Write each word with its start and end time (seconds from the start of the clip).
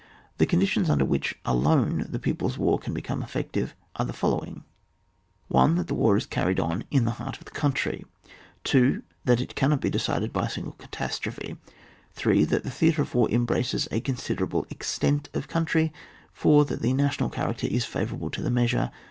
The 0.39 0.47
conditions 0.47 0.89
under 0.89 1.05
which 1.05 1.35
alone 1.45 2.07
the 2.09 2.17
people's 2.17 2.57
war 2.57 2.79
can 2.79 2.91
become 2.91 3.21
effective 3.21 3.75
are 3.95 4.03
the 4.03 4.13
following— 4.13 4.63
1. 5.49 5.75
That 5.75 5.85
the 5.89 5.93
war 5.93 6.17
is 6.17 6.25
carried 6.25 6.59
on 6.59 6.83
in 6.89 7.05
the 7.05 7.11
heart 7.21 7.37
of 7.37 7.45
the 7.45 7.51
country. 7.51 8.03
2. 8.63 9.03
That 9.25 9.39
it 9.39 9.53
cannot 9.53 9.79
be 9.79 9.91
decided 9.91 10.33
by 10.33 10.47
a 10.47 10.49
single 10.49 10.73
catastrophe. 10.73 11.55
3. 12.13 12.45
That 12.45 12.63
the 12.63 12.71
theatre 12.71 13.03
of 13.03 13.13
war 13.13 13.29
embraces 13.29 13.87
a 13.91 14.01
considerable 14.01 14.65
extent 14.71 15.29
of 15.35 15.47
country. 15.47 15.93
4. 16.33 16.65
That 16.65 16.81
the 16.81 16.93
national 16.93 17.29
character 17.29 17.67
is 17.67 17.85
favourable 17.85 18.31
to 18.31 18.41
the 18.41 18.49
measure. 18.49 18.89